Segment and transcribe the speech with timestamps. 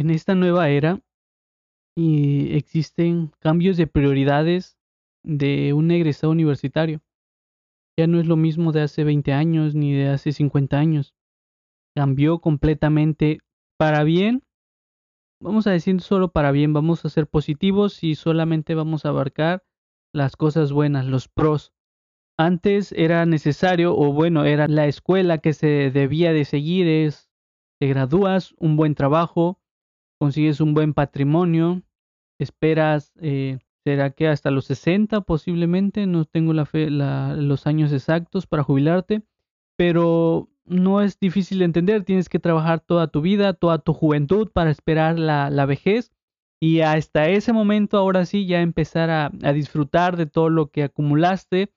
[0.00, 1.02] en esta nueva era
[1.94, 4.78] y existen cambios de prioridades
[5.22, 7.02] de un egresado universitario.
[7.98, 11.14] Ya no es lo mismo de hace 20 años ni de hace 50 años.
[11.94, 13.40] Cambió completamente
[13.76, 14.42] para bien.
[15.38, 19.64] Vamos a decir solo para bien, vamos a ser positivos y solamente vamos a abarcar
[20.14, 21.74] las cosas buenas, los pros.
[22.38, 27.30] Antes era necesario, o bueno, era la escuela que se debía de seguir, es,
[27.78, 29.60] te gradúas, un buen trabajo,
[30.20, 31.82] consigues un buen patrimonio,
[32.38, 38.46] esperas, eh, será que hasta los 60 posiblemente, no tengo la fe, los años exactos
[38.46, 39.22] para jubilarte,
[39.76, 44.50] pero no es difícil de entender, tienes que trabajar toda tu vida, toda tu juventud
[44.52, 46.12] para esperar la, la vejez.
[46.62, 50.82] Y hasta ese momento ahora sí ya empezar a, a, disfrutar de todo lo que
[50.82, 51.72] acumulaste.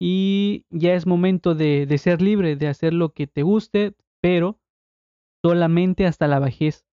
[0.00, 4.58] Y ya es momento de, de ser libre, de hacer lo que te guste, pero
[5.44, 6.85] solamente hasta la vejez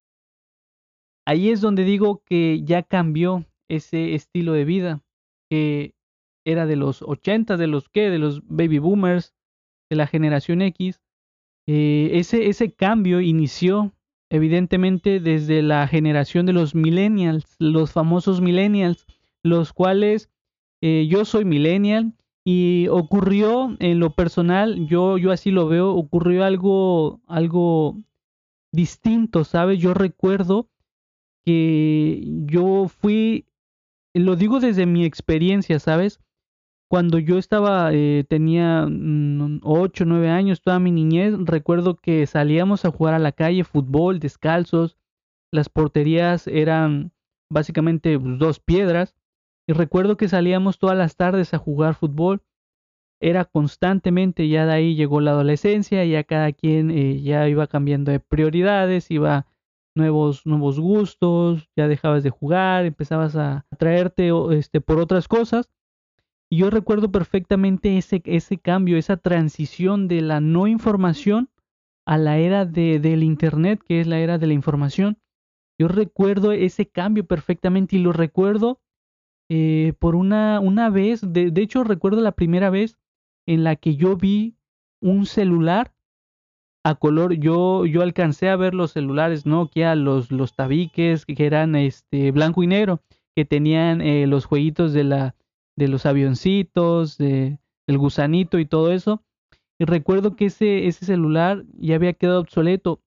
[1.26, 5.02] ahí es donde digo que ya cambió ese estilo de vida
[5.50, 5.94] que
[6.46, 9.34] era de los 80, de los que, de los baby boomers,
[9.90, 11.02] de la generación X.
[11.68, 13.94] Eh, ese, ese cambio inició
[14.30, 19.06] evidentemente desde la generación de los millennials, los famosos millennials,
[19.44, 20.32] los cuales
[20.82, 26.44] eh, yo soy millennial y ocurrió en lo personal, yo, yo así lo veo, ocurrió
[26.44, 27.98] algo, algo
[28.74, 29.80] distinto, ¿sabes?
[29.80, 30.68] Yo recuerdo
[31.46, 33.46] que yo fui,
[34.14, 36.20] lo digo desde mi experiencia, ¿sabes?
[36.90, 42.86] Cuando yo estaba, eh, tenía 8, mm, 9 años, toda mi niñez, recuerdo que salíamos
[42.86, 44.98] a jugar a la calle, fútbol, descalzos,
[45.52, 47.12] las porterías eran
[47.50, 49.16] básicamente pues, dos piedras,
[49.68, 52.44] y recuerdo que salíamos todas las tardes a jugar fútbol,
[53.22, 58.12] era constantemente, ya de ahí llegó la adolescencia, ya cada quien eh, ya iba cambiando
[58.12, 59.48] de prioridades, iba
[59.96, 65.70] nuevos, nuevos gustos, ya dejabas de jugar, empezabas a traerte este, por otras cosas.
[66.50, 71.50] Y yo recuerdo perfectamente ese, ese cambio, esa transición de la no información
[72.06, 75.18] a la era de, del Internet, que es la era de la información.
[75.80, 78.82] Yo recuerdo ese cambio perfectamente y lo recuerdo
[79.50, 82.98] eh, por una, una vez, de, de hecho recuerdo la primera vez
[83.48, 84.56] en la que yo vi
[85.02, 85.93] un celular
[86.84, 87.34] a color.
[87.34, 92.64] Yo, yo alcancé a ver los celulares Nokia, los, los tabiques que eran este blanco
[92.64, 93.02] y negro,
[93.36, 95.36] que tenían eh, los jueguitos de la,
[95.76, 99.24] de los avioncitos, de, del gusanito y todo eso.
[99.80, 103.02] Y recuerdo que ese, ese celular ya había quedado obsoleto.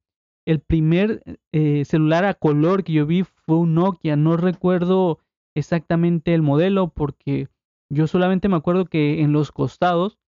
[0.46, 1.22] El primer
[1.52, 4.16] eh, celular a color que yo vi fue un Nokia.
[4.16, 5.18] No recuerdo
[5.54, 7.48] exactamente el modelo porque
[7.88, 10.18] yo solamente me acuerdo que en los costados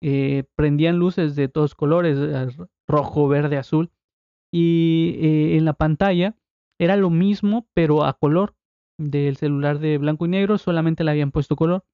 [0.00, 2.18] eh, prendían luces de todos colores,
[2.86, 3.90] rojo, verde, azul.
[4.52, 6.36] Y eh, en la pantalla
[6.78, 8.54] era lo mismo, pero a color
[8.98, 11.84] del celular de blanco y negro, solamente le habían puesto color.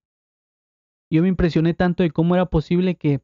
[1.10, 3.20] Yo me impresioné tanto de cómo era posible que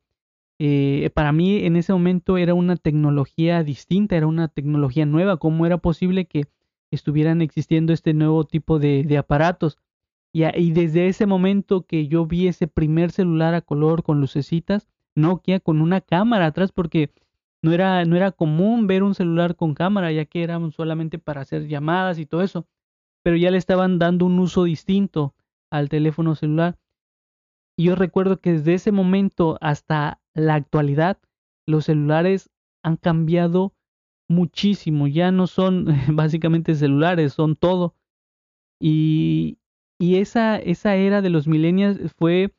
[0.61, 5.67] eh, para mí en ese momento era una tecnología distinta, era una tecnología nueva, cómo
[5.67, 6.49] era posible que
[6.91, 9.78] estuvieran existiendo este nuevo tipo de aparatos.
[10.33, 15.59] Y, desde ese momento que yo vi ese primer celular a color con lucecitas, Nokia
[15.59, 17.11] con una cámara atrás, porque
[17.62, 21.41] no era, no era común ver un celular con cámara, ya que eran solamente para
[21.41, 22.67] hacer llamadas y todo eso,
[23.25, 25.34] pero ya le estaban dando un uso distinto
[25.71, 26.78] al teléfono celular.
[27.77, 31.19] Y yo recuerdo que desde ese momento hasta la actualidad,
[31.67, 32.50] los celulares
[32.83, 33.75] han cambiado
[34.28, 37.94] muchísimo, ya no son básicamente celulares, son todo.
[38.81, 39.59] Y,
[39.98, 42.54] y esa, esa era de los millennials fue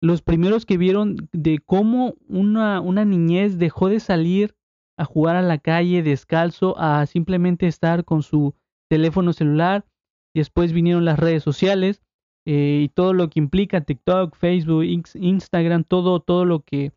[0.00, 4.54] los primeros que vieron de cómo una, una niñez dejó de salir
[4.96, 8.54] a jugar a la calle descalzo a simplemente estar con su
[8.88, 9.84] teléfono celular.
[10.34, 12.02] Después vinieron las redes sociales
[12.46, 16.92] eh, y todo lo que implica TikTok, Facebook, Instagram, todo, todo lo que,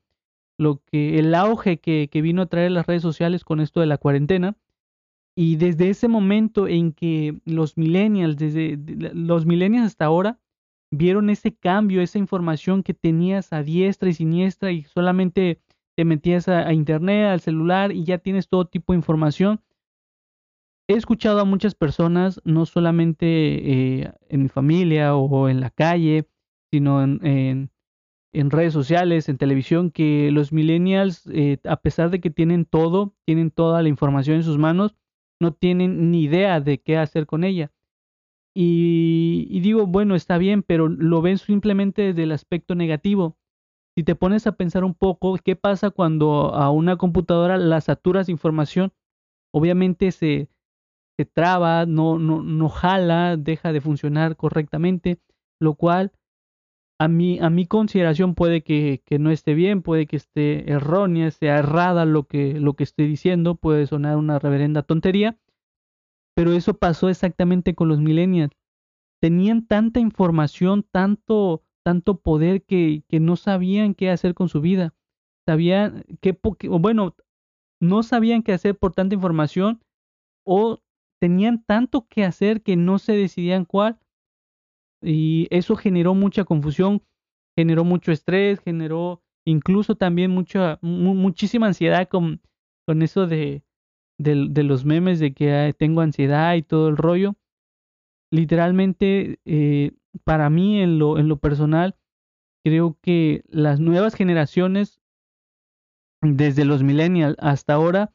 [0.58, 3.88] lo que, el auge que, que vino a traer las redes sociales con esto de
[3.88, 4.56] la cuarentena.
[5.36, 8.78] Y desde ese momento en que los millennials, desde
[9.14, 10.40] los millennials hasta ahora,
[10.92, 15.60] vieron ese cambio, esa información que tenías a diestra y siniestra y solamente
[15.96, 19.62] te metías a, internet, al celular y ya tienes todo tipo de información.
[20.88, 26.28] He escuchado a muchas personas, no solamente eh, en mi familia o en la calle,
[26.72, 27.70] sino en,
[28.34, 33.16] en, redes sociales, en televisión, que los millennials, eh, a pesar de que tienen todo,
[33.26, 34.96] tienen toda la información en sus manos,
[35.44, 37.72] no tienen ni idea de qué hacer con ella.
[38.56, 43.38] Y, digo, bueno, está bien, pero lo ven simplemente desde el aspecto negativo.
[43.96, 48.28] Si te pones a pensar un poco, ¿qué pasa cuando a una computadora la saturas
[48.28, 48.94] de información?
[49.52, 50.50] Obviamente se,
[51.18, 55.20] se traba, no, no, no jala, deja de funcionar correctamente,
[55.60, 56.12] lo cual
[57.04, 61.32] a mi, a mi consideración puede que, que, no esté bien, puede que esté errónea,
[61.32, 65.38] sea errada lo que, lo que estoy diciendo, puede sonar una reverenda tontería,
[66.34, 68.54] pero eso pasó exactamente con los millennials.
[69.22, 74.94] Tenían tanta información, tanto, tanto poder que, que no sabían qué hacer con su vida.
[75.46, 76.40] Sabían que,
[76.70, 77.18] bueno,
[77.82, 79.84] no sabían qué hacer por tanta información
[80.46, 80.82] o
[81.20, 84.00] tenían tanto que hacer que no se decidían cuál
[85.04, 87.04] y eso generó mucha confusión,
[87.58, 92.42] generó mucho estrés, generó incluso también mucha, muchísima ansiedad con,
[92.88, 93.64] con eso de,
[94.18, 97.36] de, los memes de que tengo ansiedad y todo el rollo.
[98.32, 99.92] Literalmente, eh,
[100.24, 101.96] para mí en lo, en lo personal,
[102.64, 105.02] creo que las nuevas generaciones,
[106.22, 108.14] desde los millennials hasta ahora,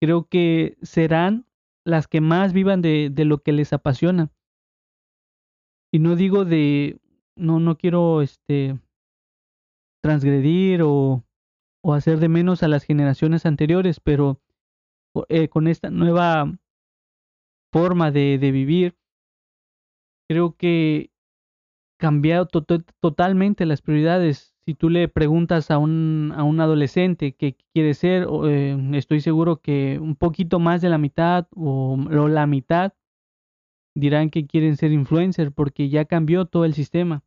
[0.00, 1.46] creo que serán
[1.84, 4.30] las que más vivan de, de lo que les apasiona.
[5.94, 6.98] Y no digo de,
[7.36, 8.80] no, no quiero este
[10.02, 11.22] transgredir o,
[11.84, 14.40] o hacer de menos a las generaciones anteriores, pero
[15.28, 16.52] eh, con esta nueva
[17.72, 18.96] forma de, de vivir,
[20.28, 21.12] creo que
[22.00, 24.52] cambiado totalmente las prioridades.
[24.66, 29.60] Si tú le preguntas a un, a un adolescente qué quiere ser, eh, estoy seguro
[29.60, 32.94] que un poquito más de la mitad o, o la mitad
[33.94, 37.22] dirán que quieren ser influencer porque ya cambió todo el sistema.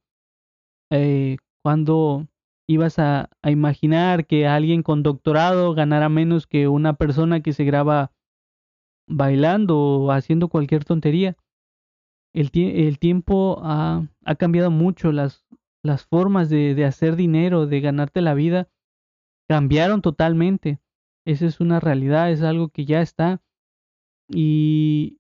[0.92, 2.28] Eh, cuando
[2.68, 8.12] ibas a, imaginar que alguien con doctorado ganara menos que una persona que se graba
[9.08, 11.38] bailando o haciendo cualquier tontería.
[12.34, 15.46] El, el tiempo ha, ha, cambiado mucho, las,
[15.82, 18.70] las formas de, de hacer dinero, de ganarte la vida,
[19.48, 20.80] cambiaron totalmente.
[21.26, 23.42] Esa es una realidad, es algo que ya está.
[24.30, 25.20] Y,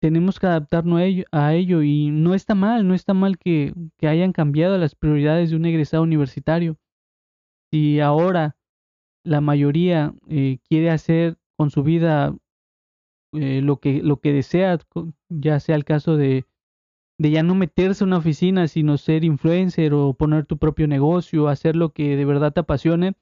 [0.00, 1.00] tenemos que adaptarnos
[1.32, 5.50] a ello, y no está mal, no está mal que, que, hayan cambiado las prioridades
[5.50, 6.76] de un egresado universitario.
[7.70, 8.56] Si ahora
[9.24, 12.34] la mayoría eh, quiere hacer con su vida
[13.32, 14.78] eh, lo, que, lo que desea,
[15.28, 16.46] ya sea el caso de,
[17.18, 21.48] de ya no meterse en una oficina, sino ser influencer o poner tu propio negocio,
[21.48, 23.14] hacer lo que de verdad te apasione,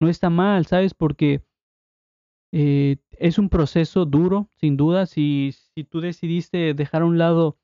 [0.00, 0.94] no está mal, ¿sabes?
[0.94, 1.42] Porque
[2.52, 5.06] eh, es un proceso duro, sin duda.
[5.06, 5.54] Si,
[5.90, 7.58] tú decidiste dejar a un lado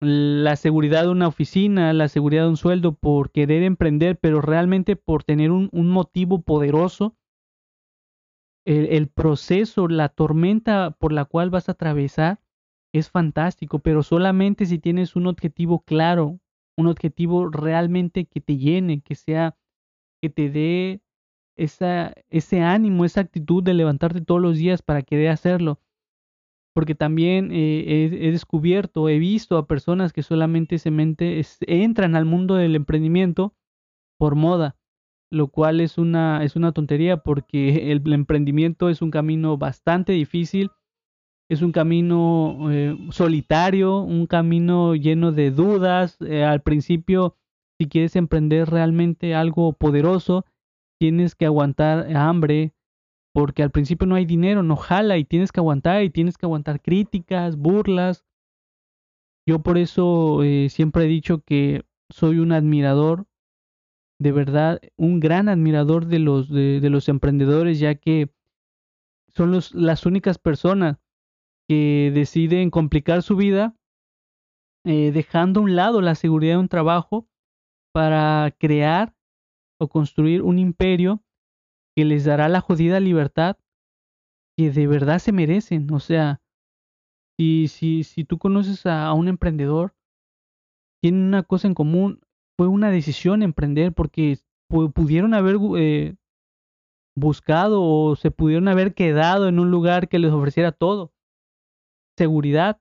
[0.00, 4.96] la seguridad de una oficina, la seguridad de un sueldo por querer emprender, pero realmente
[4.96, 7.16] por tener un, un motivo poderoso,
[8.66, 12.40] el, el, proceso, la tormenta por la cual vas a atravesar
[12.92, 16.40] es fantástico, pero solamente si tienes un objetivo claro,
[16.76, 19.56] un objetivo realmente que te llene, que sea,
[20.20, 21.03] que te dé
[21.56, 25.80] esa, ese ánimo, esa actitud de levantarte todos los días para querer hacerlo.
[26.74, 32.24] Porque también eh, he, descubierto, he visto a personas que solamente se mente, entran al
[32.24, 33.54] mundo del emprendimiento
[34.18, 34.76] por moda,
[35.30, 40.70] lo cual es una, es una tontería porque el, emprendimiento es un camino bastante difícil,
[41.48, 46.16] es un camino eh, solitario, un camino lleno de dudas.
[46.22, 47.36] Eh, al principio,
[47.78, 50.44] si quieres emprender realmente algo poderoso,
[50.98, 52.74] tienes que aguantar hambre,
[53.32, 56.46] porque al principio no hay dinero, no jala y tienes que aguantar y tienes que
[56.46, 58.24] aguantar críticas, burlas.
[59.46, 63.26] Yo por eso eh, siempre he dicho que soy un admirador,
[64.20, 68.32] de verdad, un gran admirador de los, de, los emprendedores, ya que
[69.28, 70.98] son las únicas personas
[71.68, 73.74] que deciden complicar su vida
[74.84, 77.26] eh, dejando a un lado la seguridad de un trabajo
[77.92, 79.13] para crear
[79.88, 81.22] construir un imperio
[81.96, 83.56] que les dará la jodida libertad
[84.56, 85.92] que de verdad se merecen.
[85.92, 86.40] O sea,
[87.38, 89.94] si, si, si tú conoces a, un emprendedor,
[91.02, 92.20] tienen una cosa en común,
[92.56, 94.38] fue una decisión emprender porque
[94.68, 96.16] pudieron haber eh,
[97.16, 101.12] buscado o se pudieron haber quedado en un lugar que les ofreciera todo.
[102.16, 102.80] Seguridad,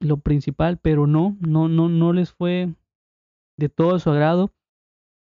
[0.00, 2.74] lo principal, pero no, no, no, no les fue
[3.58, 4.52] de todo su agrado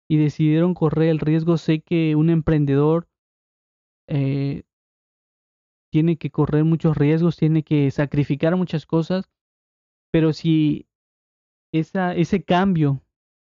[0.09, 1.57] y decidieron correr el riesgo.
[1.57, 3.09] Sé que un emprendedor
[4.09, 4.63] eh,
[5.93, 9.31] tiene que correr muchos riesgos, tiene que sacrificar muchas cosas,
[10.13, 10.87] pero si
[11.73, 13.03] esa, ese cambio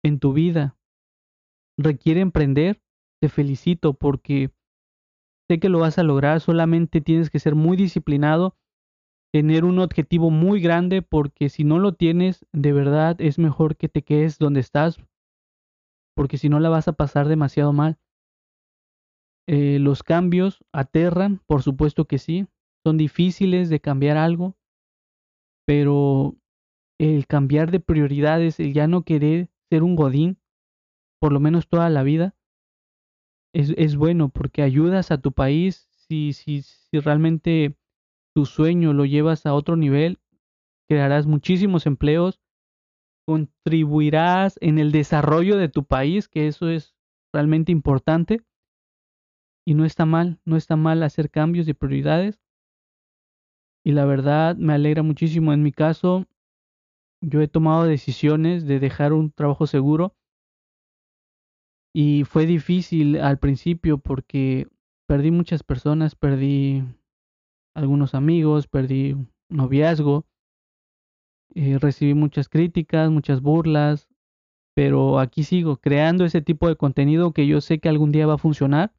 [0.03, 0.77] en tu vida
[1.77, 2.81] requiere emprender,
[3.21, 4.51] te felicito porque
[5.49, 8.55] sé que lo vas a lograr, solamente tienes que ser muy disciplinado,
[9.33, 13.89] tener un objetivo muy grande, porque si no lo tienes, de verdad es mejor que
[13.89, 14.99] te quedes donde estás,
[16.17, 17.99] porque si no la vas a pasar demasiado mal.
[19.47, 22.47] Eh, los cambios aterran, por supuesto que sí,
[22.83, 24.57] son difíciles de cambiar algo,
[25.67, 26.35] pero
[26.99, 30.39] el cambiar de prioridades, el ya no querer ser un godín,
[31.21, 32.35] por lo menos toda la vida,
[33.53, 37.77] es, es bueno porque ayudas a tu país si, si, si realmente
[38.33, 40.17] tu sueño lo llevas a otro nivel,
[40.89, 42.41] crearás muchísimos empleos,
[43.27, 46.95] contribuirás en el desarrollo de tu país, que eso es
[47.33, 48.41] realmente importante.
[49.65, 52.39] Y no está mal, no está mal hacer cambios de prioridades.
[53.85, 55.51] Y la verdad me alegra muchísimo.
[55.51, 56.25] En mi caso,
[57.21, 60.15] yo he tomado decisiones de dejar un trabajo seguro.
[61.93, 64.67] Y fue difícil al principio porque
[65.05, 66.83] perdí muchas personas, perdí
[67.75, 69.17] algunos amigos, perdí
[69.49, 70.25] noviazgo,
[71.57, 74.07] eh, recibí muchas críticas, muchas burlas,
[74.75, 78.35] pero aquí sigo creando ese tipo de contenido que yo sé que algún día va
[78.35, 78.93] a funcionar.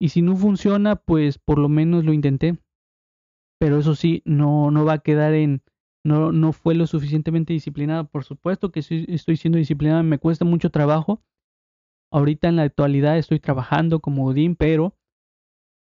[0.00, 2.58] Y si no funciona, pues por lo menos lo intenté.
[3.60, 5.62] Pero eso sí, no, no va a quedar en,
[6.06, 8.08] no, no fue lo suficientemente disciplinado.
[8.08, 11.22] Por supuesto que estoy siendo disciplinado, me cuesta mucho trabajo.
[12.10, 14.96] Ahorita en la actualidad estoy trabajando como Odín, pero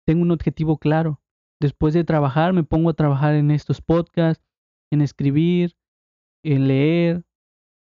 [0.09, 1.21] tengo un objetivo claro.
[1.61, 4.44] Después de trabajar, me pongo a trabajar en estos podcasts,
[4.95, 5.77] en escribir,
[6.43, 7.25] en leer.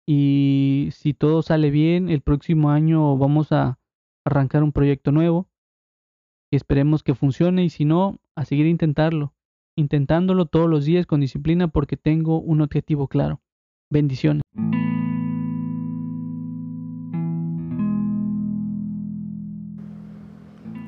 [0.07, 3.79] Y si todo sale bien, el próximo año vamos a
[4.25, 5.47] arrancar un proyecto nuevo.
[6.51, 9.33] Esperemos que funcione y si no, a seguir intentarlo.
[9.77, 13.41] Intentándolo todos los días con disciplina porque tengo un objetivo claro.
[13.89, 14.41] Bendiciones.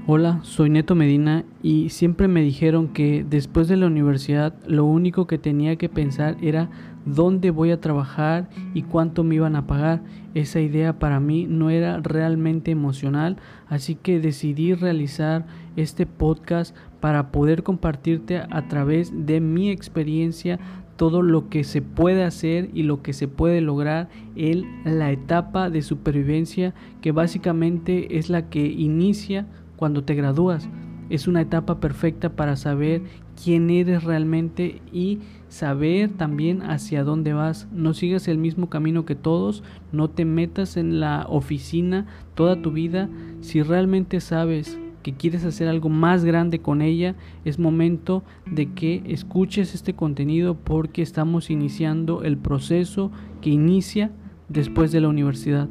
[0.06, 5.28] Hola, soy Neto Medina y siempre me dijeron que después de la universidad lo único
[5.28, 6.70] que tenía que pensar era
[7.06, 10.04] dónde voy a trabajar y cuánto me iban a pagar.
[10.34, 13.38] Esa idea para mí no era realmente emocional,
[13.70, 15.46] así que decidí realizar
[15.78, 20.60] este podcast para poder compartirte a través de mi experiencia
[20.98, 25.70] todo lo que se puede hacer y lo que se puede lograr en la etapa
[25.70, 30.70] de supervivencia que básicamente es la que inicia cuando te gradúas.
[31.10, 33.02] Es una etapa perfecta para saber
[33.42, 37.68] quién eres realmente y saber también hacia dónde vas.
[37.72, 42.72] No sigas el mismo camino que todos, no te metas en la oficina toda tu
[42.72, 43.10] vida.
[43.42, 49.04] Si realmente sabes que quieres hacer algo más grande con ella, es momento de que
[49.06, 53.12] escuches este contenido porque estamos iniciando el proceso
[53.42, 54.12] que inicia
[54.48, 55.68] después de la universidad.